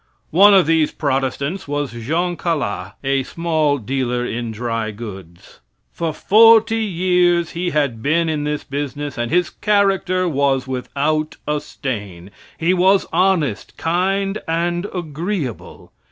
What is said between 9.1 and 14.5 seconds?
and his character was without a stain. He was honest, kind